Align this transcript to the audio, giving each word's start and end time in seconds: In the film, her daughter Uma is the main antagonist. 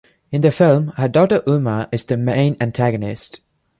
In 0.31 0.41
the 0.41 0.49
film, 0.49 0.87
her 0.97 1.07
daughter 1.07 1.43
Uma 1.45 1.87
is 1.91 2.05
the 2.05 2.17
main 2.17 2.57
antagonist. 2.59 3.41